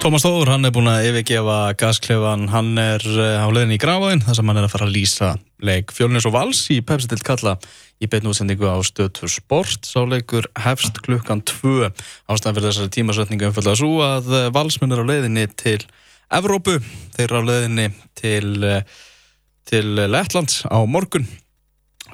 [0.00, 4.22] Tómas Þóður, hann er búin að yfirgefa gasklefan, hann er uh, á leðinni í Grafáinn
[4.24, 5.28] þar sem hann er að fara að lýsa
[5.60, 7.58] leik Fjölnins og Vals í Pepsi-tilt kalla.
[8.00, 13.76] Í beinu útsendingu á stöðtur sport sáleikur hefst klukkan 2 ástæðan fyrir þessari tímasvetningu umfölda
[13.76, 15.82] svo að uh, Valsmenn er á leðinni til
[16.32, 16.78] Evrópu,
[17.18, 19.06] þeir eru á leðinni til, uh,
[19.68, 21.28] til Lettlands á morgun.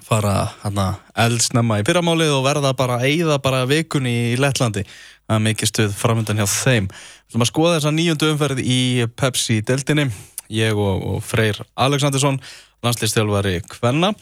[0.06, 4.82] Fara hana eldsnemma í fyrramálið og verða bara að eyða bara vikunni í Lettlandi.
[5.26, 6.90] Það er mikið stuð framöndan hjá þeim
[7.26, 8.80] Við ætlum að skoða þessa nýjöndu umferð í
[9.18, 10.06] Pepsi-deltinni
[10.54, 12.38] ég og, og Freyr Aleksandersson
[12.86, 14.12] landslýstjálfari Kvenna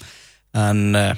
[0.57, 1.11] en uh,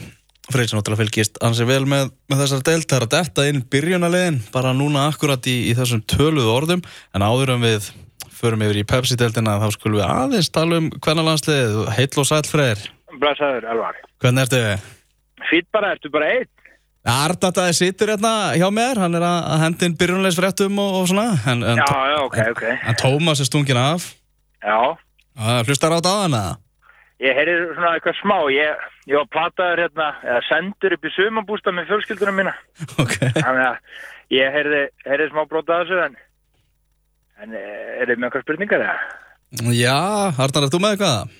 [0.51, 3.63] Freyr sem náttúrulega fylgist ansið vel með, með þessar delt það er að detta inn
[3.71, 6.83] byrjunarlegin bara núna akkurat í, í þessum töluðu orðum
[7.15, 7.89] en áður en við
[8.37, 12.43] förum yfir í Pepsi-deltina þá skulum við aðeins tala um Kvenna landslið heitl og sæl
[12.51, 12.83] Freyr
[13.17, 13.99] Blessaður, Elvar.
[14.21, 14.61] Hvernig ertu?
[15.47, 16.51] Fýtt bara, ertu bara einn?
[17.07, 21.79] Arnataði situr hérna hjá mér, hann er að hendin byrjunleisfréttum og, og svona en, en,
[21.79, 22.63] Já, já, ok, ok.
[22.75, 24.09] en Tómas er stungin af
[24.59, 24.97] Já,
[25.69, 26.45] Hlustar á á hana?
[27.23, 28.37] ég heyri svona eitthvað smá.
[28.53, 32.55] Ég, ég var plataður hérna, eða sendur upp í sumabústa með fjölskyldunum mína.
[33.03, 33.79] Ok Þannig að
[34.37, 36.19] ég heyrði, heyrði smá brota af þessu, en,
[37.45, 38.99] en eh, er þið með eitthvað spurningar eða?
[39.77, 39.97] Já,
[40.35, 41.39] Arnar, er þú með eitthvað?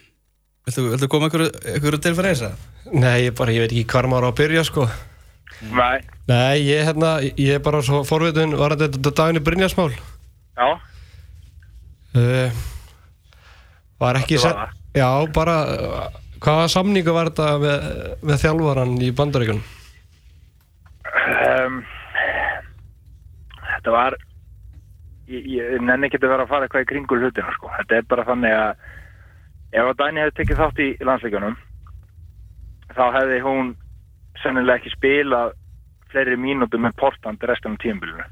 [0.67, 1.45] Viltu, viltu koma ykkur,
[1.77, 2.65] ykkur til fyrir þess að?
[2.97, 4.87] Nei, ég bara, ég veit ekki hvar maður á að byrja sko
[5.73, 10.69] Nei, Nei, ég, hérna, ég er bara svo forvitun var þetta daginni Brynjarsmál já,
[12.17, 12.59] uh,
[14.03, 15.57] Var ekki var sett Já, bara
[16.45, 17.87] Hvaða samningu var þetta með,
[18.29, 19.65] með þjálfaran í bandaríkunum?
[21.17, 21.79] um,
[23.73, 24.17] þetta var,
[25.33, 27.71] ég, ég nenni ekki að vera að fara eitthvað í kringul hlutina, sko.
[27.79, 28.85] Þetta er bara þannig að
[29.81, 31.57] ef að Dæni hefði tekið þátt í landsleikjunum,
[32.93, 33.73] þá hefði hún
[34.43, 35.55] sennilega ekki spilað
[36.13, 38.25] fleiri mínútur með Portland restan af tíumbilinu.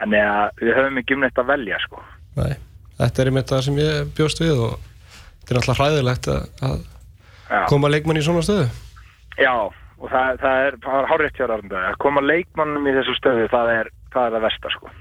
[0.00, 2.02] Þannig að við höfum ekki um neitt að velja, sko.
[2.38, 2.56] Nei,
[2.98, 6.82] þetta er einmitt það sem ég bjóst við og þetta er alltaf hræðilegt að, að
[7.44, 8.66] Já, koma leikmann í svona stöðu
[9.36, 9.52] Já
[10.04, 11.86] og það, það er, er hárétt hjá Arnda.
[11.90, 14.92] Að koma leikmannum í þessu stöðu, það er það, er það versta, sko.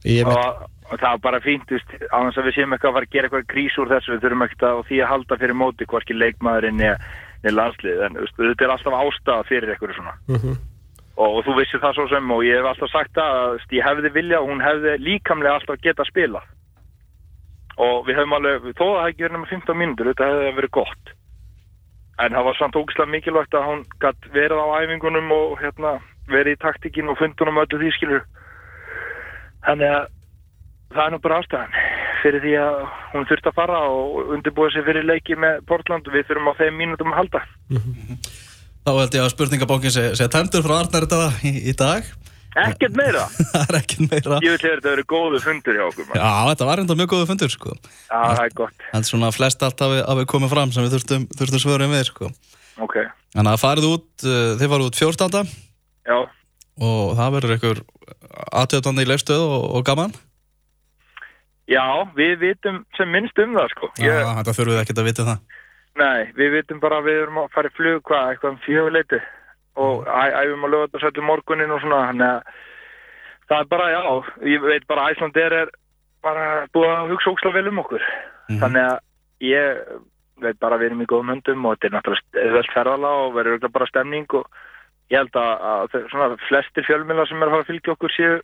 [0.00, 3.14] Og, og það er bara fínt á þess að við séum eitthvað að fara að
[3.14, 5.88] gera eitthvað grís úr þessu, við þurfum ekkert að og því að halda fyrir móti
[5.90, 7.10] hvorki leikmaðurinn eða
[7.48, 10.14] landslið, en þetta er alltaf ástæða fyrir eitthvað svona.
[10.28, 10.56] Mhm.
[11.16, 14.10] og, og þú vissir það svo sem og ég hef alltaf sagt að ég hefði
[14.14, 16.42] vilja og hún hefði líkamlega alltaf geta spila
[17.80, 20.70] og við hefum alveg, þó að það hefði verið nema 15 mínútur, þetta hefði verið
[20.76, 21.12] gott.
[22.20, 25.94] En það var samt ógislega mikilvægt að hún gætt verið á æfingunum og hérna,
[26.28, 28.26] verið í taktikinn og fundunum öllu því skilur
[29.66, 30.08] þannig að
[30.94, 31.79] það er nú bara ástæðan
[32.22, 32.78] fyrir því að
[33.14, 36.08] hún þurft að fara og undirbúa sig fyrir leiki með Portland.
[36.08, 37.44] Og við þurfum á þeim mínútum að halda.
[38.80, 42.08] Þá held ég að spurningabókin sé, sé tæmdur frá Arnar þetta í, í dag.
[42.60, 43.28] Ekkert meira.
[43.52, 44.40] Það er ekki meira.
[44.42, 46.22] Ég vil hefur þetta verið góðu fundur hjá okkur maður.
[46.24, 47.76] Já, þetta var enda mjög góðu fundur sko.
[48.08, 48.88] Já, það er gott.
[48.98, 52.32] En svona flest allt hafi, komið fram sem við þurftum, þurftum svörum við sko.
[52.80, 52.96] Ok,
[53.36, 55.50] Þannig að farið út, uh, þið farið út 14.
[56.10, 56.16] já,
[56.80, 57.82] og það verður einhver
[58.60, 60.14] aðtöðandi í leifstöð og, og gaman
[61.70, 61.84] já,
[62.18, 63.90] við vitum sem minnst um það sko.
[63.98, 65.58] Já, ég, þetta þurfum við ekkert að vita það.
[66.00, 69.20] Nei, við vitum bara að við erum að fara í flug hvað, eitthvað um fjöguleiti
[69.80, 72.54] og æfum að löga þetta sættu morgunin og svona þannig að
[73.50, 74.02] það er bara, já,
[74.52, 75.72] ég veit bara að Æslandir er
[76.22, 78.06] bara búið að hugsa óksla vel um okkur.
[78.50, 78.58] Mhm.
[78.60, 78.98] þannig að
[79.46, 80.00] ég
[80.40, 83.34] veit bara að við erum í góðum höndum og þetta er náttúrulega vel ferðala og
[83.36, 84.46] verður bara stemning og
[85.10, 88.40] ég held að, að svona flestir fjölmjöla sem er að fara að fylgja okkur séu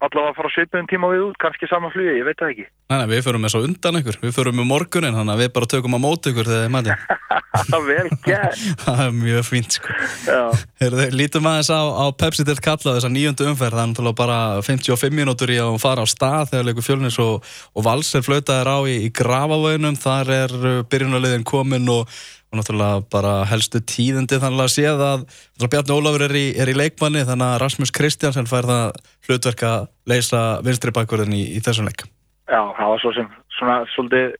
[0.00, 2.66] allavega að fara svipuðum tíma við út, kannski sama flugi, ég veit það ekki.
[2.90, 5.50] Nei, nei, við förum með svo undan ykkur, við förum með morgunin þannig að við
[5.56, 6.96] bara tökum á móti ykkur þegar þið mæti
[7.90, 8.64] vel gert.
[8.84, 9.98] Það er mjög fínt sko.
[10.24, 10.40] Já,
[10.80, 14.40] Heyrðu, lítum aðeins á, á Pepsi til kalla þessa nýjöndu umferð, það er náttúrulega bara
[14.64, 18.72] 55 mínútur í að fara á stað þegar leikur fjölnis og, og vals er flautaðir
[18.72, 24.40] á í, í grafavöginum, þar er uh, byrjunarliðin komin og, og náttúrulega bara helstu tíðindi
[24.42, 25.26] þannig að séð að
[25.70, 29.84] Bjarni Ólafur er í, er í leikmanni þannig að Rasmus Kristjansen fær það hlutverk að
[30.10, 32.08] leysa vinstri bakverðin í, í þessum leik.
[32.50, 34.34] já, það var svo sem svona svolítið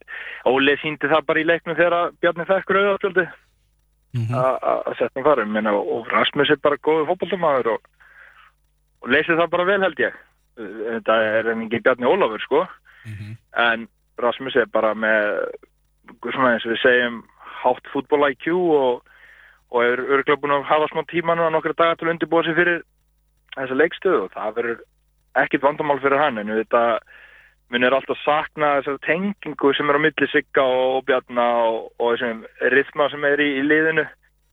[0.50, 3.30] Óli síndi það bara í leiknum þegar Bjarni þekkur auðvitað
[4.10, 7.84] Mm að setja farum Menna, og Rasmus er bara góður fótballtamaður og,
[9.04, 10.16] og leysið það bara vel held ég.
[10.58, 12.64] Þetta er ekki Bjarni Ólafur sko.
[13.54, 13.86] En
[14.18, 15.54] Rasmus er bara með
[16.26, 17.20] svona eins og við segjum
[17.62, 19.02] hátt fútból IQ og,
[19.70, 22.44] og er örgulega búin að hafa smá tíma nú að nokkra dagar til að undirbúa
[22.46, 22.82] sig fyrir
[23.56, 24.22] þessa leikstöðu.
[24.26, 24.78] Og það verður
[25.44, 26.84] ekkit vandamál fyrir hann en þetta
[27.70, 32.42] munir alltaf sakna þessar tengingu sem er á milli Sigga og Bjarna og, og þessum
[32.74, 34.06] rithma sem er í, í liðinu.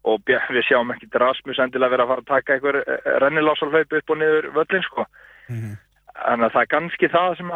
[0.07, 2.77] Og Bjar- við sjáum ekki Rasmus endilega vera að fara að taka einhver
[3.25, 5.07] rennilásalfaup upp og niður völlin sko.
[5.47, 7.51] Þannig að það er kannski það sem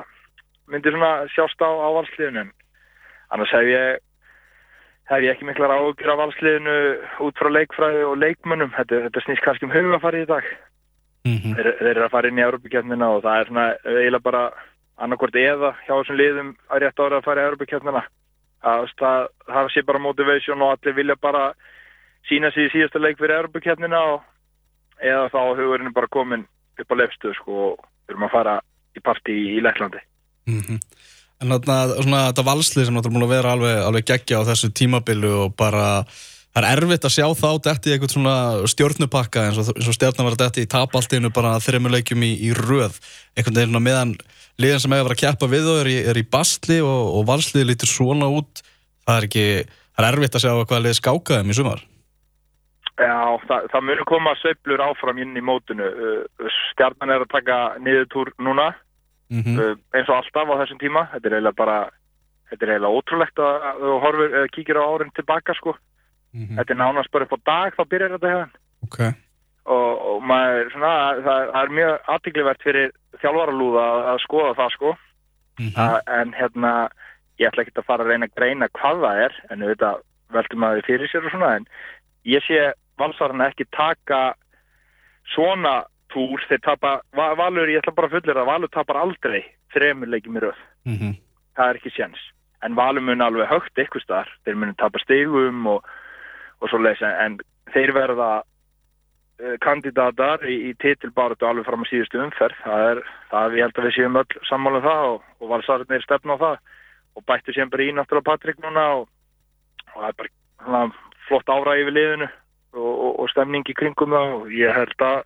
[0.71, 2.51] myndir svona sjást á, á valsliðinu en
[3.31, 4.01] annars hef ég
[5.11, 6.75] hef ég ekki miklar ágjur af valsliðinu
[7.27, 10.45] út frá leikfræði og leikmönnum þetta, þetta snýst kannski um hugafari í dag
[11.25, 11.53] Mhm.
[11.53, 14.43] þeir, þeir eru að fara inn í Europakefnina og það er svona eiginlega bara
[14.97, 18.03] annarkvort eða hjá þessum liðum að rétt ára að fara í Europakefnina
[18.63, 21.53] það, það, það sé bara motivation og allir vilja bara
[22.29, 24.21] sína sig í síðasta leik fyrir Europakefnina og
[25.01, 26.47] eða þá hugurinn er bara komin
[26.79, 28.55] upp á lefstuð sko og við erum að fara
[28.97, 30.01] í partí í Lettlandi
[30.47, 30.79] Mhm.
[31.41, 35.31] En þarna, þetta valslið sem náttúrulega búin að vera alveg, alveg geggja á þessu tímabilu
[35.47, 35.85] og bara
[36.51, 38.35] það er erfitt að sjá þá detti í eitthvað svona
[38.69, 42.99] stjórnupakka eins og, og stjórnum var detti í tapaltinu bara þremuleikjum í, í röð.
[43.33, 44.17] Einhvern veginn meðan
[44.61, 47.71] liðan sem að vera að keppa við þau er er í bastli og, og valslið
[47.71, 48.61] lítur svona út
[49.07, 49.47] það er ekki,
[49.95, 51.83] það er erfitt að sjá hvað lið skákaðum í sumar.
[53.01, 53.17] Já,
[53.47, 55.87] það, það munum koma sveiflur áfram inn í mótinu.
[55.89, 58.69] Uh, stjarnan er að taka niðurtúr núna
[59.31, 61.07] mm uh, eins og alltaf á þessum tíma.
[61.13, 61.79] Þetta er eiginlega bara
[62.51, 65.75] þetta er eiginlega ótrúlegt að þú horfir, eða kíkir á árin tilbaka sko.
[66.31, 68.51] Þetta er nánast bara upp á dag þá byrjar þetta hefðan
[68.87, 68.99] Ok,
[69.67, 70.91] og, og maður svona,
[71.25, 74.93] það, það er mjög aðtiklivert fyrir þjálfaralúða að, að skoða það sko.
[75.59, 76.71] Mm að, en hérna
[77.41, 79.91] ég ætla ekki að fara að reyna að greina hvað það er en þetta
[80.31, 81.67] veltum að þið fyrir sér og svona en
[82.31, 82.61] ég sé
[83.01, 84.21] valsarana ekki taka
[85.33, 85.75] svona
[86.13, 89.41] túr þeir tapa, Va- Valur, ég ætla bara að fullir að Valur tapar aldrei
[89.73, 90.61] þremur leikjum í röð.
[90.85, 91.17] Mhm.
[91.57, 92.19] það er ekki séns.
[92.63, 94.29] En Valur mun alveg högt eitthvað staðar.
[94.45, 95.85] Þeir mun tapa stegum og,
[96.61, 97.39] og svo leysa en
[97.73, 98.29] þeir verða
[99.41, 102.55] uh, kandidatar í, í titilbáratu alveg fram á síðustu umferð.
[102.63, 105.49] Það er, það er, ég held að við séum öll sammála um það og, og
[105.55, 106.57] valsararnir stefna á það
[107.19, 109.07] og bættu sem bara í náttúrulega Patrik núna og,
[109.91, 110.31] og það er bara
[110.63, 110.83] svona,
[111.27, 115.17] flott ára yfir liðinu og, og, og stemning í kringum það og ég held að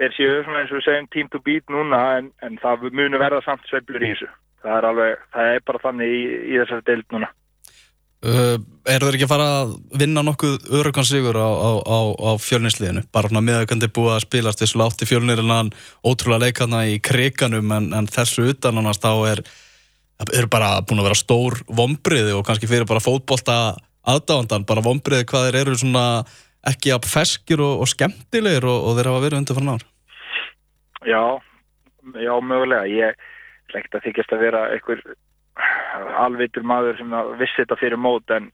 [0.00, 3.20] þeir séu svona eins og við segjum team to beat núna en, en það munu
[3.20, 6.20] verða samt sveiflur í þessu það er alveg, það er bara þannig í,
[6.52, 7.30] í þessari deild núna
[8.22, 8.54] Uh,
[8.86, 13.02] eru þeir ekki að fara að vinna nokkuð örugan sigur á, á, á, á fjölninsliðinu?
[13.10, 15.72] Bara svona með að hvernig er búið að spilast þessu látti fjölnirinnan
[16.06, 19.42] ótrúlega leikana í kriganum en, en þessu utan annars þá er
[20.38, 23.56] eru bara búin að vera stór vombriði og kannski fyrir bara fótbolta
[24.06, 26.06] aðdáðandan, bara vombriði hvað þeir eru svona
[26.70, 29.86] ekki að feskir og, og skemmtilegir og, og þeir hafa verið undir fyrir ár.
[31.02, 31.22] Já,
[32.22, 32.86] já, mögulega.
[32.86, 33.30] Ég
[33.72, 35.00] ekkert að þykjast að vera einhver
[36.20, 38.50] alvitur maður sem vissi þetta fyrir mót en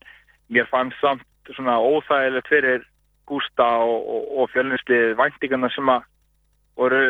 [0.52, 2.86] mér fannst samt svona óþægilegt fyrir
[3.28, 6.06] Gústa og, og, og fjölninslið væntingarna sem að
[6.78, 7.02] voru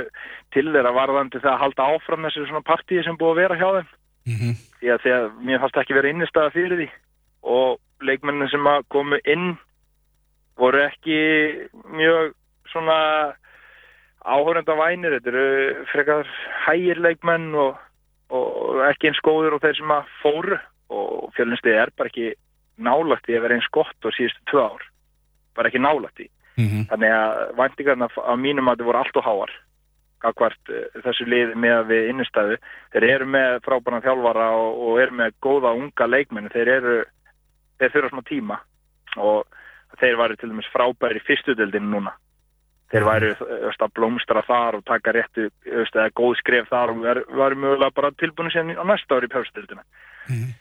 [0.56, 3.69] til þeirra varðandi það að halda áfram þessu svona partíi sem búið að vera hjá
[3.77, 3.95] þeim
[4.29, 4.55] Mm -hmm.
[4.81, 6.89] því að, mér fannst ekki vera innistæða fyrir því
[7.43, 9.56] og leikmennin sem að komu inn
[10.58, 11.19] voru ekki
[11.94, 12.34] mjög
[12.72, 12.99] svona
[14.28, 16.32] áhörenda vænir, þetta eru frekar
[16.66, 17.78] hægir leikmenn og,
[18.34, 20.58] og ekki eins góður og þeir sem að fóru.
[20.88, 22.32] Og fjölinstið er bara ekki
[22.81, 24.84] nálagt í að vera eins gott á síðustu tvö ár.
[25.56, 26.28] Bara ekki nálagt í
[26.58, 29.52] þannig að væntingarna á mínum að það voru allt og háar
[30.19, 30.72] gagvart
[31.04, 32.56] þessu lið með við innistæðu.
[32.90, 36.50] Þeir eru með frábæran þjálfara og, og eru með góða unga leikmenn.
[36.50, 36.96] Þeir eru,
[37.78, 38.56] þeir þurfa svona tíma.
[39.22, 39.57] Og
[40.00, 42.12] þeir væri til dæmis frábæri í fyrstudöldinu núna.
[42.93, 43.32] Þeir væri
[43.69, 47.94] öst, að blómstra þar og taka réttu öst, eða góð skref þar og væri, mögulega
[47.94, 49.85] bara tilbúinu síðan á næsta ári í pjálstöldina
[50.28, 50.54] Mhm.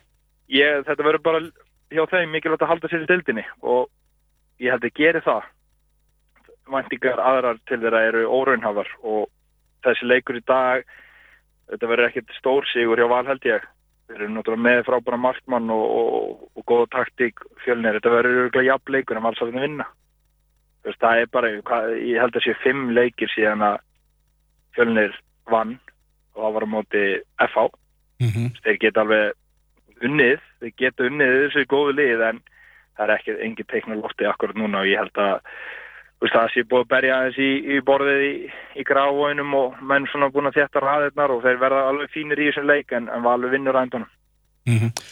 [0.50, 1.39] ég, þetta verður bara
[1.91, 3.89] hjá þeim mikilvægt að halda sér í dildinni og
[4.60, 5.43] ég held að geri það.
[6.67, 9.29] Væntingar aðrar til þeirra eru óraunhafar og
[9.84, 10.84] þessi leikur í dag
[11.72, 13.25] þetta verður ekkert stór sigur hjá val
[14.07, 18.13] held ég þeir eru náttúrulega með frábæra markmann og, og, og góða taktík fjölnir, þetta
[18.13, 19.87] verður örgulega jafn leikur en valsarðin vinna.
[20.81, 21.49] Þú veist, það er bara,
[21.99, 23.81] ég held að sé fimm leikir síðan að
[24.77, 25.19] fjölnir
[25.51, 25.79] vann
[26.35, 27.03] og það var á móti
[27.49, 27.67] FH
[28.17, 28.49] Mm -hmm.
[28.63, 29.33] þeir geta alveg
[30.01, 32.39] unnið, þeir geta unnið þessu góðu lið en
[32.97, 35.41] það er ekki engin teikn á lofti akkurat núna og ég held að
[36.21, 38.33] veist, það sé búið að berja aðeins í, í borðið í,
[38.81, 42.50] í gráinum og menn svona búin að þétta ræðirnar og þeir verða alveg fínir í
[42.50, 44.09] þessum leik en, en valur vinnur ændunum.
[44.67, 45.07] Mm -hmm.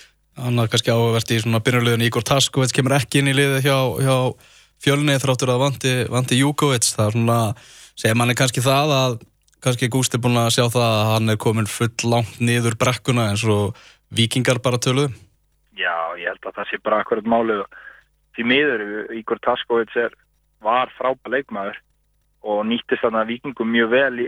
[0.47, 4.17] Annað kannski áverst í svona byrjunliðun Ígor Taskovits kemur ekki inn í liði hjá, hjá
[4.83, 7.39] fjölnið þráttur að vanti, vanti Júkovits það er svona,
[7.95, 9.15] segir manni kannski það að
[9.63, 13.45] kannski Gústi búin að sjá það að hann er komin full langt niður brekkuna eins
[13.47, 13.79] og
[14.13, 15.13] vikingar bara töluðu
[15.75, 17.63] Já, ég held að það sé bara akkurat málið
[18.35, 18.83] því miður,
[19.15, 20.11] Ígor Taskovits er,
[20.63, 21.81] var frábæð leikmaður
[22.45, 24.27] og nýttist þarna vikingum mjög vel í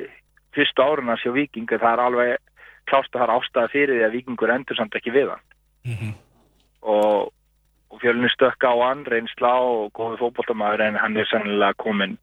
[0.55, 2.38] fyrstu áruna sjá viking það er alveg
[2.89, 5.43] klást að það er ástæða fyrir því að vikingur endur samt ekki við hann
[5.86, 6.13] mm -hmm.
[6.81, 7.31] og,
[7.91, 12.17] og fjölunni stökka á hann reynsla og góði fótboltamæður en hann er sannilega komin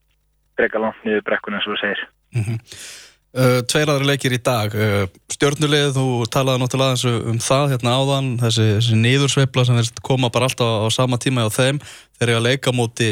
[0.56, 2.58] breyka langt niður brekkuna eins og þú segir Mm -hmm.
[3.34, 8.28] Uh, tveir aðri leikir í dag uh, stjórnulegð, þú talaði náttúrulega um það hérna áðan,
[8.38, 11.80] þessi, þessi niðursveifla sem koma bara alltaf á sama tíma á þeim,
[12.14, 13.08] þeir eru að leika móti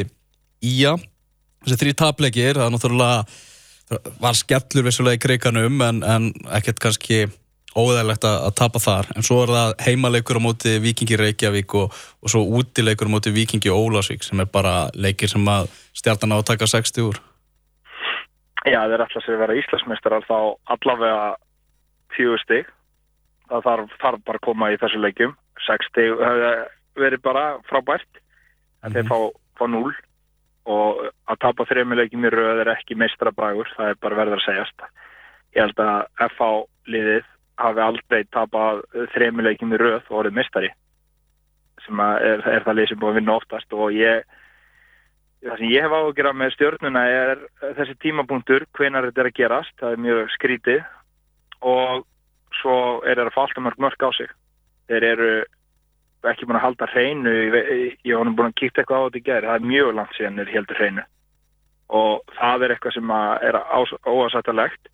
[0.63, 0.97] Ía,
[1.65, 3.25] þessi þrý tapleikir það er náttúrulega
[4.23, 7.25] var skellur vissulega í kriganum en, en ekkert kannski
[7.73, 11.95] óðægilegt að, að tapa þar, en svo er það heimaleikur á móti Vikingi Reykjavík og,
[12.21, 16.69] og svo útileikur á móti Vikingi Ólasvík sem er bara leikir sem að stjartan átaka
[16.69, 17.21] 60 úr
[18.63, 20.37] Já, þeir ætla sér að vera Íslandsmeistarar þá
[20.71, 21.23] allavega
[22.15, 22.69] fjögur stig.
[23.51, 25.33] Það þarf, þarf bara að koma í þessu leikjum.
[25.67, 26.63] Seks stig hefur
[27.03, 28.95] verið bara frábært en mm -hmm.
[28.95, 29.11] þeir mhm.
[29.11, 29.19] fá,
[29.59, 29.91] fá núl
[30.71, 34.47] og að tapa þrejum leikjum í rauð er ekki meistrabrægur, það er bara verður að
[34.47, 34.85] segjast.
[35.57, 36.51] Ég held að FH
[36.95, 37.25] liðið
[37.63, 40.71] hafi aldrei tapað þrejum leikjum í rauð og orðið meistari
[41.83, 44.23] sem er, er það lið sem búið að vinna oftast og ég
[45.43, 47.41] Það sem ég hef áhugjörað með stjórnuna er
[47.75, 50.85] þessi tímapunktur, hvenar þetta er að gerast, það er mjög skrítið
[51.67, 52.05] og
[52.61, 54.31] svo er það að falta mörg mörg á sig.
[54.87, 55.33] Þeir eru
[56.31, 59.49] ekki búin að halda hreinu, ég hef búin að kíkta eitthvað á þetta í gerð,
[59.49, 61.05] það er mjög langt síðan þeir heldur hreinu
[61.93, 63.59] og það er eitthvað sem er
[64.09, 64.91] óasættalegt.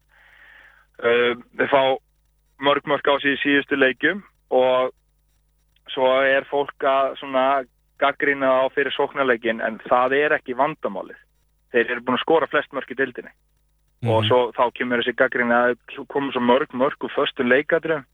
[0.99, 1.83] Við fá
[2.67, 4.95] mörg mörg á í síðustu leikum og
[5.93, 7.45] svo er fólk að svona
[8.03, 11.19] gaggrína á fyrir sóknarleikin en það er ekki vandamálið.
[11.73, 14.15] Þeir eru búin að skora flest mörg í dildinni mm -hmm.
[14.15, 18.07] og svo þá kemur þessi gaggrína að koma svo mörg mörg og förstu leikadröfum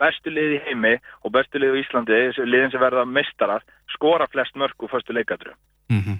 [0.00, 4.56] bestu lið í heimi og bestu lið í Íslandi, liðin sem verða mistarar, skora flest
[4.58, 5.60] mörg og förstu leikadröfum.
[5.90, 6.18] Mm -hmm.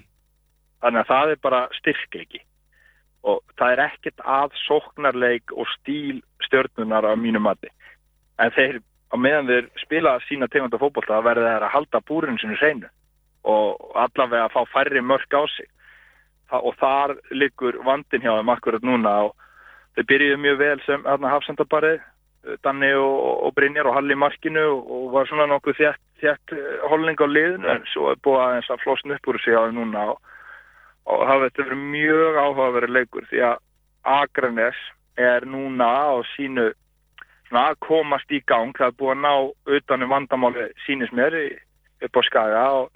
[0.81, 2.41] Þannig að það er bara styrkleiki
[3.23, 7.69] og það er ekkert að sóknarleik og stíl stjórnunar á mínu mati.
[8.39, 8.81] En þeir
[9.13, 12.89] á meðan þeir spila sína tegunda fókbólta verður þeir að halda búrinu sinu hreinu
[13.43, 15.69] og allavega að fá færri mörg á sig
[16.49, 19.31] Þa, og þar liggur vandin hjá þeim akkurat núna og
[19.95, 22.03] þeir byrjuðu mjög vel sem hafsendabarið
[22.63, 27.17] Danni og, og Brynjar og Halli markinu og var svona nokkuð þjætt, þjætt eh, holning
[27.17, 30.05] á liðinu en svo er búið aðeins að flosna upp úr sig á þeim núna
[30.13, 30.19] og,
[31.09, 33.61] og það verður mjög áhugaverið leikur því að
[34.15, 34.81] Akranes
[35.17, 36.69] er núna á sínu
[37.55, 39.33] að komast í gang það er búið að ná
[39.77, 41.37] utanum vandamáli sínis mér
[42.03, 42.89] upp á skaga og,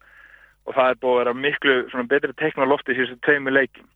[0.68, 3.88] og það er búið að vera miklu betri teikn á lofti síðan tveimu leikin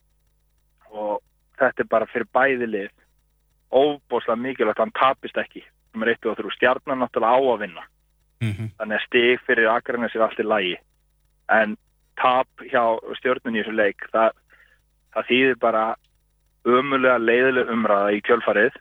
[0.94, 1.22] og
[1.60, 2.92] þetta er bara fyrir bæði lið
[3.74, 7.62] óbúslega mikilvægt að hann tapist ekki sem er eitt og þrjú stjarnan náttúrulega á að
[7.66, 7.84] vinna
[8.42, 8.70] mm -hmm.
[8.78, 10.76] þannig að stig fyrir Akranes er allt í lagi
[11.50, 11.78] en
[12.20, 12.84] tap hjá
[13.20, 14.32] stjórnun í þessu leik það,
[15.14, 15.84] það þýðir bara
[16.64, 18.78] ömulega leiðileg umræða í kjölfarið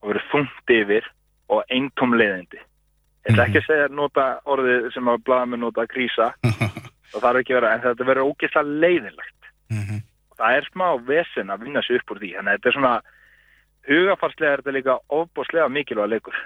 [0.00, 1.08] og verið þungt yfir
[1.50, 2.60] og eintóm leiðindi.
[3.26, 7.30] Ég ætla ekki að segja nota orðið sem að blaða með nota krísa og það
[7.30, 9.50] er ekki verið, en þetta verður ógeðslega leiðilegt.
[9.70, 10.02] Mm -hmm.
[10.40, 12.94] Það er smá vesen að vinna sér upp úr því, þannig að þetta er svona
[13.88, 16.36] hugafarslega er þetta líka ofbúslega mikilvæg leikur.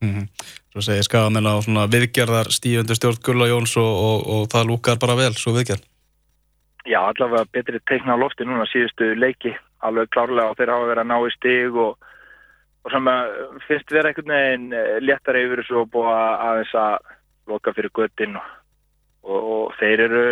[0.00, 0.26] Mm -hmm.
[0.72, 5.00] Svo segir skafamenn á svona viðgerðar stífundur stjórn Gulla Jóns og, og, og það lúkar
[5.00, 5.84] bara vel, svo viðgerð.
[6.86, 11.02] Já, allavega betri teikna á lofti núna síðustu leiki, alveg klárlega og þeir hafa verið
[11.02, 11.98] að ná í stig og
[12.84, 13.08] og sem
[13.66, 16.14] finnst vera einhvern veginn eh, léttar yfir þessu og búa
[16.48, 17.10] aðeins að
[17.50, 18.46] loka fyrir göttinn og,
[19.26, 20.24] og, og þeir eru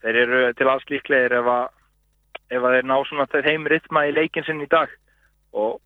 [0.00, 1.66] þeir eru til alls líklegir ef að,
[2.56, 4.92] ef að þeir ná svona þeim ritma í leikin sinn í dag
[5.56, 5.78] og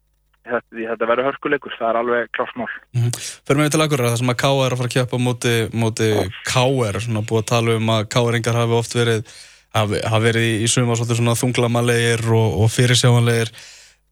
[0.45, 3.25] þetta, þetta verður hörkuleikur, það er alveg klásmál mm -hmm.
[3.47, 4.73] Fyrir mig til akkur það sem að K.R.
[4.73, 6.11] að fara að kjöpa móti, móti
[6.51, 7.01] K.R.
[7.01, 9.25] svona búið að tala um að K.R.ingar hafi oft verið
[9.75, 13.51] hafi, hafi verið í suma svona þunglamalegir og, og fyrirsjámanlegir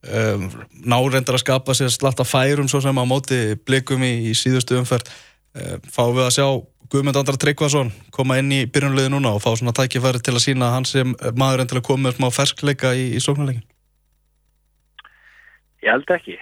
[0.08, 0.48] um,
[0.84, 4.78] ná reyndar að skapa sér slatta færum svo sem á móti blikum í, í síðustu
[4.80, 5.08] umferð
[5.54, 6.46] um, fáum við að sjá
[6.92, 10.74] Guðmund Andrar Tryggvason koma inn í byrjunliði núna og fá svona tækifæri til að sína
[10.74, 13.64] hans sem maður enn til að koma með smá ferskleika í, í sóknarleikin
[15.82, 16.38] Ég held ekki.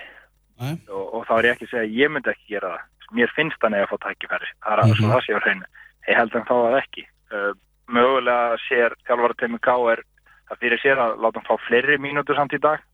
[0.61, 2.87] Og, og þá er ég ekki að segja að ég myndi ekki gera það.
[3.16, 4.50] Mér finnst það nefn að fá tækifæri.
[4.61, 5.68] Það er aðeins og það sé á hreinu.
[6.06, 7.04] Ég held að hann fá það ekki.
[7.30, 7.52] Uh,
[7.90, 10.02] mögulega sér þjálfvara teimi K er
[10.50, 12.85] það fyrir sér að láta hann fá fleiri mínútur samt í dag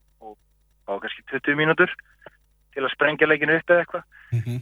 [0.87, 1.93] á kannski 20 mínútur
[2.73, 4.03] til að sprengja leikinu upp eða eitthvað.
[4.31, 4.59] Mm -hmm.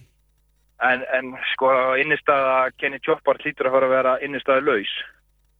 [0.89, 1.69] en, en sko
[2.01, 4.93] innistæða Kenny Choppard hlýtur að fara að vera innistæða laus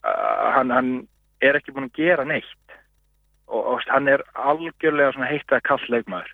[0.03, 0.91] uh, hann, hann
[1.41, 2.79] er ekki búin að gera neitt
[3.47, 6.33] og, og hann er algjörlega svona heitt að kall leikmaður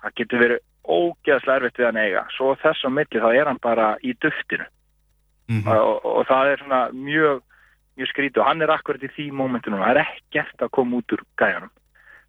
[0.00, 2.22] það getur verið ógeðslega erfitt við hann eiga.
[2.34, 4.66] Svo þess að milli þá er hann bara í duftinu.
[5.50, 5.76] Mm -hmm.
[5.76, 7.42] og, og það er svona mjög
[7.98, 8.40] mjög skrítið.
[8.40, 11.72] Og hann er akkurat í því mómentinu það er ekkert að koma út úr gæjanum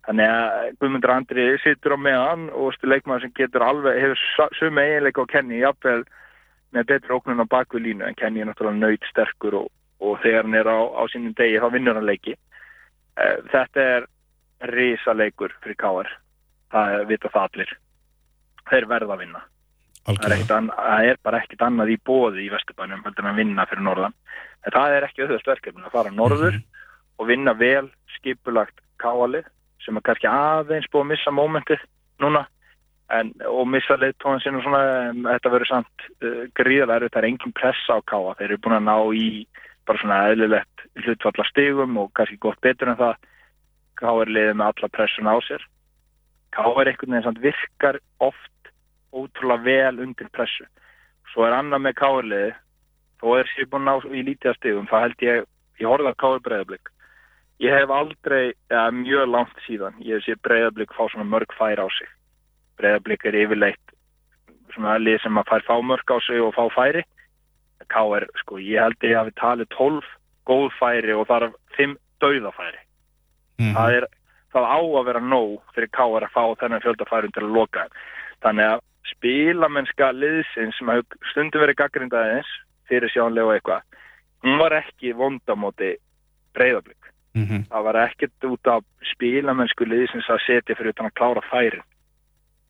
[0.02, 5.22] Þannig að Guðmundur Andri sittur á meðan og leikmaður sem getur alveg, hefur sumi eiginleika
[5.22, 6.02] á Kenny jafnvel
[6.74, 8.08] með betri óknun á bakvið línu.
[8.08, 9.68] En Kenny er náttúrulega nöyt sterkur og,
[10.02, 12.34] og þegar hann er á, á sínum degi þá vinnur hann leiki.
[13.20, 14.10] Eh, þetta er
[14.72, 16.12] risa leikur fyrir Káar
[16.72, 17.74] það er, vita það allir.
[18.72, 19.42] Þeir verða að vinna.
[20.02, 23.66] Það er, það er bara ekkit annað í bóði í Vesturbænum heldur en að vinna
[23.70, 24.16] fyrir norðan.
[24.66, 26.58] En það er ekki auðvöld verkefni að fara norður
[27.22, 29.46] og vinna vel skipulagt káalið
[29.82, 31.86] sem er kannski aðeins búið að missa mómentið
[32.22, 32.44] núna
[33.14, 34.82] en, og missa leiðtóðan sinn og svona
[35.36, 38.78] þetta verður samt uh, gríðarlega erfitt, það er engin pressa á káa þeir eru búin
[38.78, 39.28] að ná í
[39.88, 43.16] bara svona eðlilegt hlutfalla stigum og kannski gott betur en það
[44.02, 45.68] káa er liðið með alla pressuna á sér.
[46.52, 48.72] Er einhvern veginn samt virkar oft
[49.12, 50.66] ótrúlega vel undir pressu.
[51.32, 52.56] Svo er annað með káa liði
[53.22, 55.46] þó er sér búin að ná í lítið stigum það held ég,
[55.80, 56.92] ég horfði að káa breyðablík
[57.62, 61.78] ég hef aldrei, eða mjög langt síðan ég hef séð breyðablík fá svona mörg færi
[61.78, 62.10] á sig.
[62.82, 63.96] Breyðablík er yfirleitt
[64.74, 67.04] svona lið sem að fær fá mörg á sig og fá færi
[67.90, 68.28] K.R.
[68.42, 70.04] sko, ég held ég hafi talið 12
[70.46, 72.80] góð færi og þar 5 dauðafæri
[73.62, 73.74] Mhm.
[73.76, 74.06] það, er,
[74.54, 76.26] það á að vera nóg fyrir K.R.
[76.26, 77.88] að fá þennan fjöldafærum til að loka
[78.42, 78.80] þannig að
[79.12, 80.90] spilamennska liðsins sem
[81.32, 82.50] stundum verið gaggrindaðins
[82.90, 83.82] fyrir sjónlega og eitthvað
[84.44, 85.96] hún var ekki vondamóti
[86.56, 86.98] breyðablík
[87.36, 87.68] Mhm.
[87.70, 88.84] það var ekkert út af
[89.14, 91.84] spilamennsku liðsins að setja fyrir utan að klára færin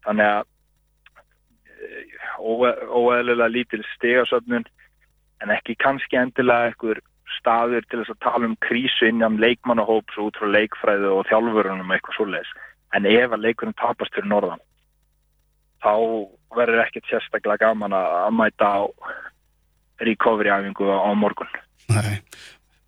[0.05, 0.45] þannig að
[1.81, 4.65] eh, óe- óeðlilega lítil stigasöfnun
[5.41, 7.01] en ekki kannski endilega einhver
[7.37, 12.17] staður til þess að tala um krísu innan leikmannahóps út frá leikfræðu og þjálfurunum eitthvað
[12.17, 12.53] svoleiðis
[12.97, 14.63] en ef að leikurinn tapast fyrir norðan
[15.81, 15.93] þá
[16.57, 18.81] verður ekkert sérstaklega gaman að mæta á
[20.03, 21.51] recovery æfingu á morgun
[21.91, 22.19] Nei.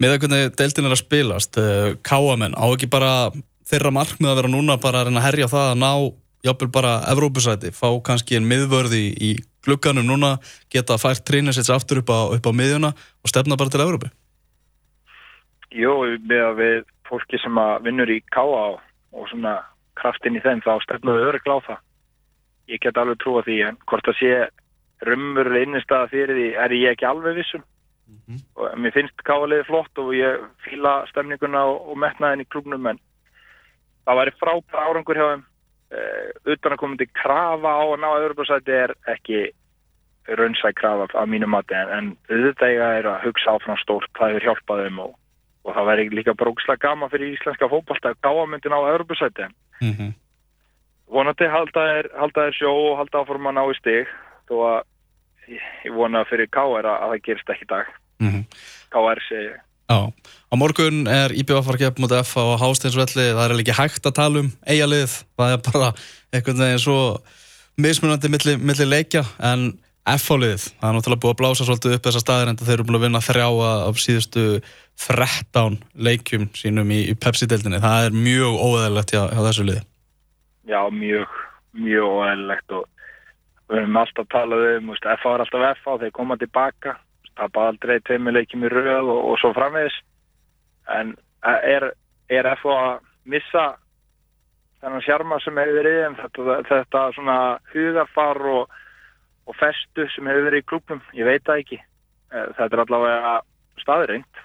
[0.01, 3.31] Með að hvernig deildin er að spilast, uh, káamenn, á ekki bara
[3.69, 5.91] þeirra markmið að vera núna bara að herja það að ná
[6.43, 9.31] jafnvel bara Evrópusæti, fá kannski en miðvörði í
[9.63, 10.37] glugganum núna,
[10.71, 13.83] geta fært trínir sér aftur upp á, upp á miðjuna og stefna bara til
[16.29, 18.81] með að við fólki sem að vinnur í káa og,
[19.31, 19.59] svona
[19.99, 21.79] kraftinn í þeim þá stefnaðu örygla á það.
[22.71, 24.33] Ég get alveg trúa því en hvort það sé
[25.03, 27.63] rumurlega innistæða fyrir því er ég ekki alveg vissum.
[28.55, 33.01] Og mér finnst káaliði flott og ég fíla stemninguna og, og metnaðin í klubnum en
[34.05, 35.43] það væri frábæra árangur hjá þeim.
[35.93, 39.43] Uh, utan að komandi krafa á að ná öðrubásæti er ekki
[40.27, 44.37] raunsæk krafa af mínu mati en, en auðvitað eiga er að hugsa áfram stórt það
[44.37, 45.13] er hjálpað þeim og
[45.63, 49.47] og það væri líka brókslega gama fyrir íslenska fótballta að gáamyndin á Europasæti
[49.81, 50.11] Mm -hmm.
[51.07, 52.03] vonandi halda
[52.35, 54.07] þær sjó og halda áforma að ná í stig
[54.49, 54.81] þó að
[55.47, 57.85] ég, vona fyrir KR að, að það gerist ekki dag
[58.19, 58.45] Mhm.
[58.91, 59.53] KR segi.
[59.89, 59.99] Já,
[60.51, 64.15] á morgun er IBF að gefa mútið F á Hásteinsvelli, það er ekki hægt að
[64.15, 65.89] tala um eigalið, það er bara
[66.33, 67.17] einhvern veginn svo
[67.77, 72.21] mismunandi milli, milli leikja, en F-álið, það er náttúrulega búið að blása svolítið upp þessa
[72.23, 74.43] staðir en þeir eru búin að vinna þrjá af síðustu
[75.05, 79.85] 13 leikjum sínum í, í Pepsi-deildinni, það er mjög óæðilegt hjá, hjá þessu liði.
[80.67, 81.39] já, mjög,
[81.85, 82.83] mjög óæðilegt og
[83.71, 86.97] við höfum alltaf talað um, FH er alltaf FH, þeir koma tilbaka
[87.37, 89.95] tapa aldrei tveimileikjum í röð og, og svo framvegis.
[90.93, 91.15] En
[91.47, 91.89] eh, er,
[92.29, 93.65] er FH að missa
[94.83, 97.37] þennan sjarma sem hefur verið þetta, þetta svona
[97.71, 98.79] hugarfar og,
[99.45, 101.79] og festu sem hefur verið í klubnum, ég veit það ekki.
[102.33, 103.35] Eh, þetta er allavega
[103.81, 104.43] staðreind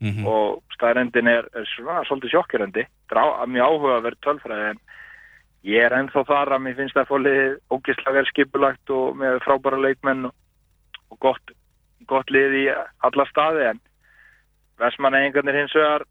[0.00, 2.86] Mm og staðrendin er, er svona svolítið sjokkjörandi.
[3.08, 4.78] Þetta er mjög áhuga að vera tölfræði en
[5.68, 9.80] ég er ennþá þar að mér finnst það fólið ógislega vel skipulagt og með frábæra
[9.84, 10.34] leikmenn og,
[11.12, 11.52] og gott,
[12.08, 12.64] gott lið í
[13.08, 13.82] alla staði en
[14.80, 16.06] Vestmannegingarnir hins vegar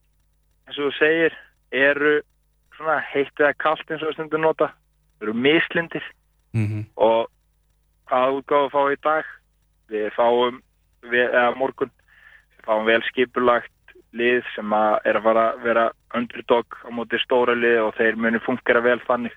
[0.67, 1.37] eins og þú segir
[1.73, 2.15] eru
[2.77, 4.69] svona heitt eða kalt eins og við stundum nota.
[5.21, 6.05] Eru mislindir
[6.53, 6.85] -hmm.
[6.95, 7.25] og
[8.09, 9.33] hvaða útgáðu fá í dag?
[9.89, 10.61] Við fáum
[11.05, 11.91] við, eða morgun.
[12.55, 15.85] Við fáum vel skipulagt lið sem að er að fara að vera
[16.17, 19.35] underdog á móti stóra lið og þeir muni fungera vel þannig.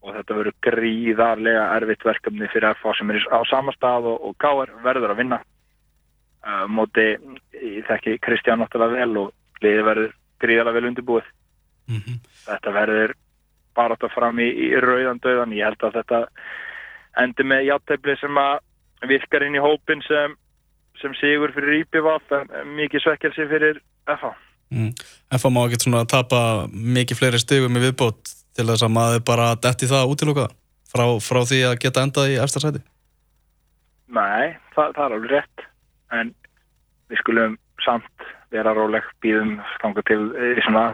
[0.00, 4.38] Og þetta verður gríðarlega erfitt verkefni fyrir FH sem er á sama stað og, og
[4.40, 5.42] Káar verður að vinna.
[6.40, 7.04] Uh, móti
[7.60, 11.26] ég þekki Kristján náttúrulega vel og liðið verður gríðarlega vel undirbúið.
[11.90, 11.98] Mm
[12.46, 13.12] þetta verður
[13.76, 16.20] bara að fram í, í rauðan döðan ég held að þetta
[17.18, 18.60] endi með játteifli sem að
[19.10, 20.36] virkar inn í hópin sem,
[21.00, 24.36] sem sigur fyrir Íbjöfaf en mikið svekkelsi fyrir FH
[24.70, 24.92] Mm.
[25.34, 28.20] FH má ekki svona tapa mikið fleiri stigum í viðbót
[28.54, 30.44] til þess að maður bara detti það útiloka
[30.90, 32.82] frá, frá því að geta endað í eftir sæti.
[34.14, 35.66] Nei, það, það er alveg rétt
[36.14, 36.30] en
[37.10, 39.58] við skulum samt vera róleg býðum
[40.06, 40.20] til
[40.54, 40.86] í svona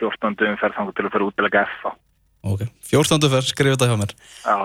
[0.00, 0.32] 14.
[0.48, 1.92] umferð til að fyrir útilega FH
[2.46, 3.30] Ok, 14.
[3.32, 4.16] fyrr, skrifa þetta hjá mér.
[4.44, 4.56] Já,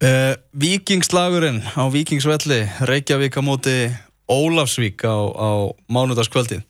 [0.00, 3.76] Uh, Víkingslagurinn á Víkingsvelli, Reykjavík á móti
[4.24, 5.50] Ólafsvík á, á
[5.92, 6.62] mánudagskvöldið.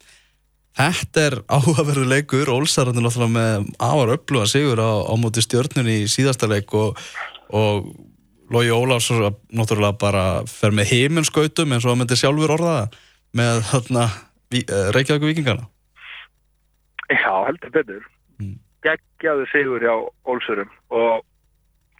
[0.74, 6.10] Þetta er áhugaverðu leikur, Ólsarandi náttúrulega með áar öfluga sigur á, á móti stjórnunni í
[6.10, 6.98] síðasta leik og,
[7.54, 7.92] og
[8.50, 9.12] Lógi Ólafs
[9.54, 12.88] náttúrulega bara fer með heiminskautum eins og að myndi sjálfur orðaða
[13.38, 14.08] með þarna
[14.58, 15.68] eh, Reykjavík vikingarna.
[17.14, 18.04] Já, heldur betur.
[18.42, 18.58] Mm.
[18.84, 19.94] Geggjaðu sigur hjá
[20.28, 21.24] Ólsurum og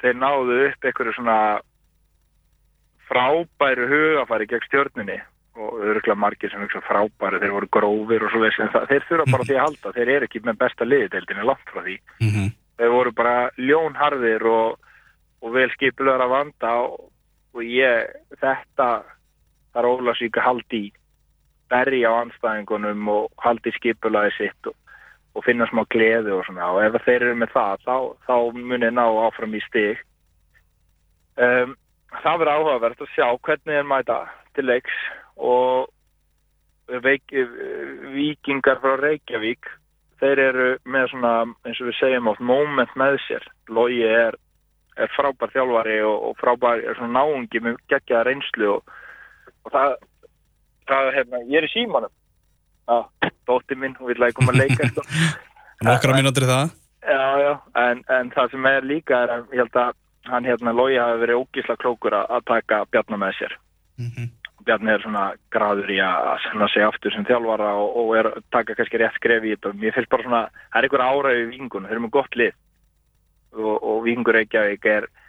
[0.02, 1.38] þeir náðu upp einhverju svona
[3.08, 5.20] frábæru hugafæri gegn stjórnunni
[5.54, 9.06] og öruglega margir sem er frábæri, þeir voru grófir og svo veist, en það, þeir
[9.08, 11.96] þurfa bara því að halda, þeir eru ekki með besta liðdeildinni langt frá því.
[12.20, 12.48] Mm -hmm.
[12.78, 14.78] Þeir voru bara ljónharðir og,
[15.40, 17.10] og vel skipilegar að vanda og,
[17.54, 18.88] og ég, þetta
[19.74, 20.92] þar Ólasvík að haldi í
[21.70, 24.74] berri á anstæðingunum og haldi skipulaði sitt og,
[25.34, 28.94] og finna smá gleði og svona og ef þeir eru með það, þá, þá munir
[28.94, 30.02] ná áfram í stig.
[31.34, 31.74] Um,
[32.22, 34.20] það verður áhugavert að sjá hvernig er mæta
[34.54, 34.98] til leiks
[35.34, 35.90] og
[37.02, 37.32] veik,
[38.14, 39.70] vikingar frá Reykjavík
[40.20, 41.34] þeir eru með svona
[41.66, 44.36] eins og við segjum átt moment með sér Lógi er,
[45.00, 48.92] er frábær þjálfari og, og frábær er svona náungi með geggjaða reynslu og,
[49.64, 49.96] og það,
[50.90, 52.14] það hefna, ég er í símanum
[52.88, 54.88] já, dótti minn, hún vil að koma að leika
[55.88, 56.72] nokkra mínútur í það.
[57.04, 59.98] Já, já, en, en það sem er líka er að ég held að
[60.30, 63.58] hann hérna Lógi hafi verið ógísla klókur að taka bjarnar með sér.
[64.00, 64.30] Mm -hmm.
[64.64, 68.38] Bjarni er svona graður í að senna sig aftur sem þjálfara og, og er að
[68.50, 69.68] taka kannski rétt skref í þetta.
[69.68, 70.42] Og mér finnst bara svona,
[70.72, 72.54] það er einhver ára í vingunum, þeir eru með gott lið.
[73.54, 75.22] Og, og vingur Reykjavík er að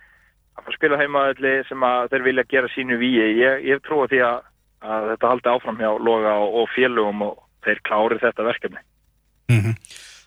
[0.64, 3.26] að spila heimaðalli sem að þeir vilja gera sínu víi.
[3.42, 4.38] Ég, ég trúi því að,
[4.86, 8.84] að þetta haldi áfram hjá Loga og, og félugum og þeir klári þetta verkefni.
[9.52, 9.76] Mm -hmm.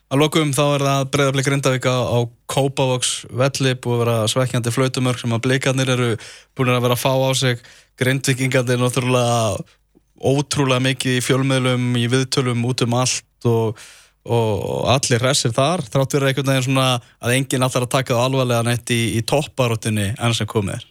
[0.08, 5.20] Að lokum þá er það breyðarblik Grindavík á Kópavóks velli búið að vera svekkjandi flautumörk
[5.20, 6.08] sem að blikarnir eru
[6.56, 7.60] búin að vera að fá á sig.
[8.00, 9.58] Grindvíkingarnir er náttúrulega
[10.18, 13.78] ótrúlega mikið í fjölmiðlum, í viðtölum út um allt og,
[14.24, 16.88] og allir resir þar þrátt verið einhvern veginn svona
[17.20, 20.86] að enginn alltaf að taka það alvarlega neitt í, í topparóttinni enn sem komið er.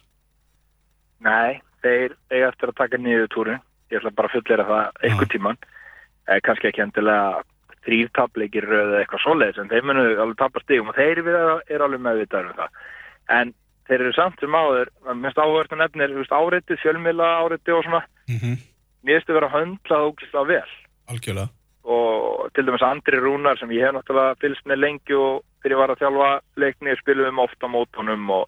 [1.26, 5.30] Nei, þeir eiga eftir að taka niður túrin ég ætla bara að fullera það einhver
[5.32, 5.60] tíman
[6.28, 7.42] eh, kannski ekki endilega
[7.86, 12.50] þrýrtableikir eða eitthvað svoleiðis en þeir munu alveg tapast stígum og þeir eru alveg meðvitaður
[12.52, 12.80] um það
[13.38, 13.52] en
[13.88, 18.56] þeir eru samt sem áður mest áhvertu nefnir áreiti, fjölmila áreiti og svona mm -hmm.
[19.04, 20.72] mér finnst þið vera höndlað ógislega vel
[21.08, 21.48] Algjörlega.
[21.84, 25.80] og til dæmis Andri Rúnar sem ég hef náttúrulega fylgst með lengi og þegar ég
[25.82, 28.44] var að þjálfa leikni spilum við ofta mótunum og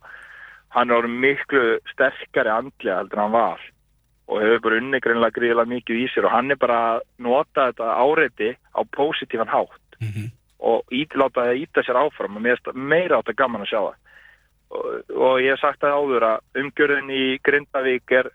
[0.69, 3.61] hann er miklu sterkari andlega heldur en hann var
[4.31, 7.71] og hefur bara unni greinlega gríðilega mikið í sér og hann er bara að nota
[7.71, 10.29] þetta áreiti á pósitífan hátt mm -hmm.
[10.71, 13.81] og ítiláta að íta sér áfram og mér er meira átt að gaman að sjá
[13.81, 13.97] það
[14.71, 18.31] og, og ég hef sagt það áður að umgjörðin í Grindavík er,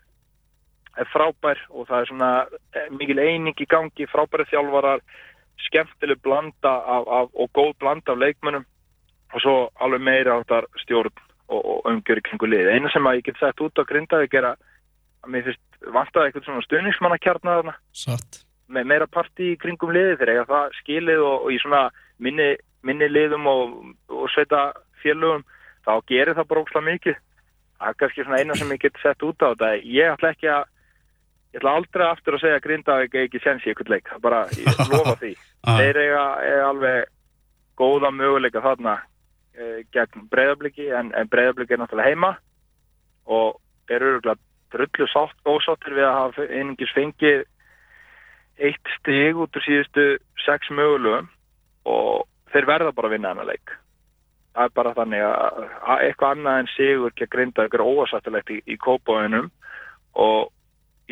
[1.00, 2.30] er frábær og það er svona
[2.76, 5.00] eh, mikil eining í gangi, frábæri þjálfarar
[5.66, 8.66] skemmtileg blanda af, af, og góð blanda af leikmönnum
[9.32, 11.14] og svo alveg meira áttar stjórn
[11.48, 14.52] og, og umgjörði kringu lið eina sem að ég get sett út á Grindavík er
[14.52, 14.56] að
[15.26, 17.70] mér finnst vantaði eitthvað svona stuðningsmannakjarnar
[18.66, 21.82] með meira parti í kringum liði þegar það skilið og, og í svona
[22.22, 22.48] minni,
[22.86, 23.74] minni liðum og,
[24.10, 24.70] og sveita
[25.02, 25.44] félögum
[25.86, 27.20] þá gerir það brókslega mikið.
[27.76, 29.74] Það er kannski svona eina sem ég get sett út á þetta.
[29.84, 30.64] Ég ætla ekki að
[31.52, 34.80] ég ætla aldrei aftur að segja að Grindavík ekki sensi ykkur leik, það bara, ég
[34.92, 35.34] lofa því.
[35.66, 35.80] Ah.
[35.82, 36.20] þeir eiga
[36.62, 37.08] alveg
[37.74, 38.92] góða möguleika þarna
[39.56, 42.28] e, gegn breyðabliki en, en breyðabliki er náttúrulega heima
[43.26, 43.58] og
[43.90, 44.38] er öruglega
[44.74, 47.44] drullu sátt ósáttir við að hafa einingis fengið
[48.56, 50.06] eitt stig út úr síðustu
[50.44, 51.28] sex mögulegum
[51.86, 53.74] og þeir verða bara að vinna hana leik.
[54.56, 58.58] Það er bara þannig að eitthvað annað en sigur ekki að grinda ykkur óasættilegt í,
[58.64, 59.50] í kópáinum
[60.16, 60.48] og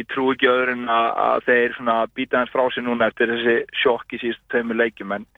[0.01, 1.79] ég trú ekki öðrun að, að þeir
[2.17, 5.29] býta hans frá sig núna eftir þessi sjokk í síðustu tveimu leikum en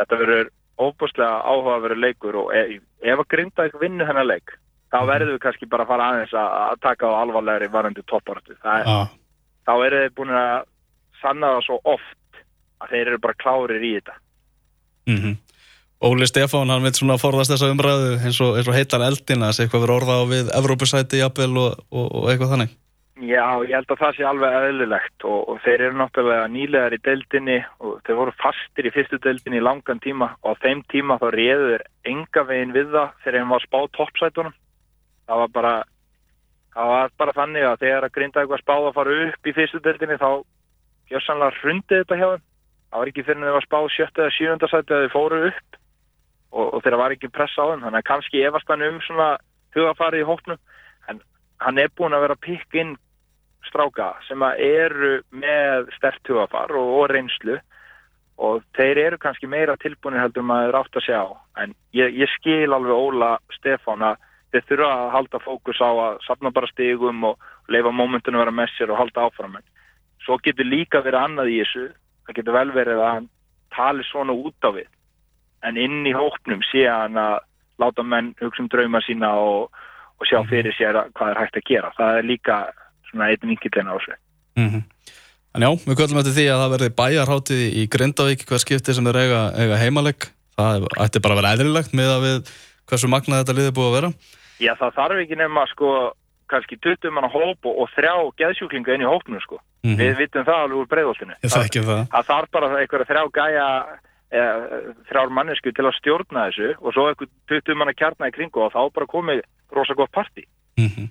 [0.00, 2.72] þetta verður óbúslega áhuga að vera leikur og ef,
[3.04, 4.56] ef að grinda ykkur vinnu hennar leik
[4.92, 8.58] þá verður við kannski bara að fara aðeins að taka á alvarlegri varandi topparötu.
[8.64, 9.08] Ah.
[9.66, 10.66] Þá eru þeir búin að
[11.22, 12.42] sanna það svo oft
[12.82, 14.18] að þeir eru bara klárir í þetta.
[15.08, 15.40] Mm -hmm.
[16.02, 19.48] Óli Stefán, hann veit svona að forðast þessa umræðu eins og, eins og heitar eldina,
[19.48, 22.72] að eitthvað verður orða á við Evrópusæti, jafnvel og, og, og eitthvað þannig.
[23.22, 27.58] Já, ég held að það sé alveg eðlilegt og þeir eru náttúrulega nýlegar í deildinni
[27.78, 31.28] og þeir voru fastir í fyrstu deildinni í langan tíma og á þeim tíma þá
[31.30, 34.56] réður enga veginn við það þegar þeim var spáð toppsætunum
[35.26, 35.74] það var bara
[36.72, 39.80] það var bara þannig að þegar að grinda eitthvað spáð að fara upp í fyrstu
[39.84, 40.30] deltinni þá
[41.10, 42.44] fjössanlega hrundið þetta hjá þeim.
[42.92, 45.78] Það var ekki fyrir að það var spáð sjötta eða sjúndarsæti að þau fóru upp
[46.52, 47.84] og, og þeirra var ekki pressa á þeim.
[47.86, 49.28] Þannig að kannski efast hann um svona
[49.76, 50.60] hugafari í hóknum
[51.08, 51.22] en
[51.64, 52.96] hann er búin að vera pikk inn
[53.68, 57.60] stráka sem að eru með stert hugafar og, og reynslu.
[58.42, 61.20] Og þeir eru kannski meira tilbúinir heldur maður átt að sjá.
[61.62, 64.20] En ég, ég skil alveg Óla Stefán að
[64.52, 68.56] þeir þurfa að halda fókus á að safna bara stigum og leifa mómentunum að vera
[68.60, 69.56] með sér og halda áfram.
[69.58, 69.64] En
[70.24, 71.86] svo getur líka verið annað í þessu.
[72.26, 73.30] Það getur vel verið að hann
[73.76, 74.90] tali svona út á við.
[75.62, 77.38] En inn í hóknum sé hann að
[77.82, 79.72] láta menn hugsa um drauma sína og,
[80.20, 81.94] og sjá fyrir sér að, hvað er hægt að gera.
[81.98, 82.58] Það er líka
[83.10, 84.18] svona einn vinkillin á þessu.
[84.60, 84.84] Mm
[85.52, 88.44] En já, við köllum eftir því að það verði bæjarháttið í Grindavík.
[88.48, 92.24] Hvað skipti sem er eiga, eiga heimaleg það ætti bara að vera eðlilegt með að
[92.26, 92.52] við
[92.90, 94.10] hversu magnað þetta liði búið að vera
[94.62, 95.90] Já, það þarf ekki nema sko
[96.52, 99.58] kannski 20 manna hóp og, og þrjá geðsjúklinga inn í hópnum sko.
[99.82, 99.96] Mhm.
[99.98, 101.36] Við vitum það alveg úr breyðoltinu.
[101.42, 103.66] Þekki það Það þarf bara einhverja þrjá gæja
[104.32, 104.52] eða,
[105.08, 108.72] þrjár mannesku til að stjórna þessu og svo einhver 20 manna kjarna í kringu og
[108.72, 110.46] þá bara komið rosa gott parti.
[110.78, 111.08] mm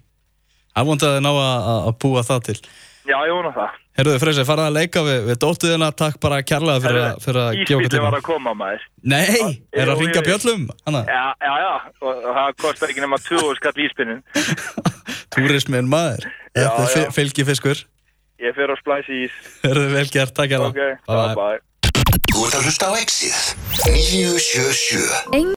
[0.71, 2.59] Það vondaði ná að, að- að búa það til
[3.07, 3.69] Já, ég vona það.
[3.97, 5.87] Herruðu Freysi, farað að leika við, við dóttuðina.
[5.97, 8.81] Takk bara kærlega fyrir, að- fyrir að gefa okkur Ísbíli var tíma að koma maður.
[9.03, 9.25] Nei,
[9.73, 13.17] er Jú, að ringa bjöllum hana, Já, já, já, og og það kostar ekki nema
[13.25, 14.21] 20 skatt íspinnin.
[15.35, 16.23] túrismin maður.
[16.55, 17.77] Þetta er fylgifiskur.
[18.41, 19.33] Ég fer á splæsi ís.
[19.65, 21.59] Herruðu vel gert, takk Ok, hérlega bye bye.
[25.31, 25.41] Þú